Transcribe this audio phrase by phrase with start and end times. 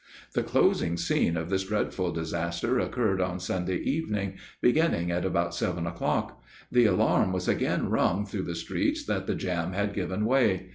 [0.33, 5.85] "The closing scene of this dreadful disaster occurred on Sunday evening, beginning at about seven
[5.85, 6.41] o'clock.
[6.71, 10.69] The alarm was again rung through the streets that the jam had given way.